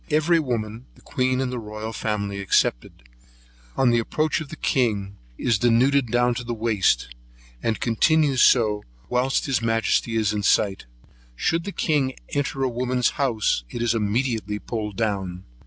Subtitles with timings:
[0.09, 3.03] Every woman, the queen and royal family excepted,
[3.77, 7.13] on the approach of the king, is denuded down to the waist,
[7.61, 10.87] and continues so whilst his majesty is in sight.
[11.35, 15.43] Should the king enter a woman's house, it is immediately pulled down.